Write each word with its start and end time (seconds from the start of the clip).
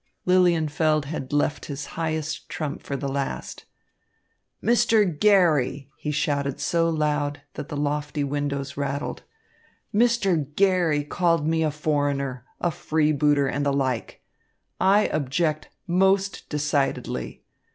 Lilienfeld 0.25 1.05
had 1.05 1.31
left 1.31 1.65
his 1.65 1.85
highest 1.93 2.49
trump 2.49 2.81
for 2.81 2.95
the 2.97 3.07
last. 3.07 3.65
"Mr. 4.63 5.05
Garry," 5.07 5.91
he 5.95 6.09
shouted 6.09 6.59
so 6.59 6.89
loud 6.89 7.41
that 7.53 7.69
the 7.69 7.77
lofty 7.77 8.23
windows 8.23 8.75
rattled, 8.75 9.21
"Mr. 9.93 10.43
Garry 10.55 11.03
called 11.03 11.45
me 11.47 11.61
a 11.61 11.69
foreigner, 11.69 12.43
a 12.59 12.71
freebooter 12.71 13.45
and 13.45 13.63
the 13.63 13.71
like. 13.71 14.23
I 14.79 15.05
object 15.09 15.69
most 15.85 16.49
decidedly. 16.49 17.43